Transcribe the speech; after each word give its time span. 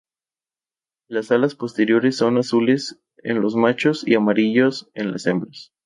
Las 1.07 1.29
alas 1.31 1.53
posteriores 1.53 2.17
son 2.17 2.39
azules 2.39 2.99
en 3.17 3.39
los 3.39 3.55
machos 3.55 4.01
y 4.07 4.15
amarillos 4.15 4.89
en 4.95 5.11
las 5.11 5.27
hembras. 5.27 5.73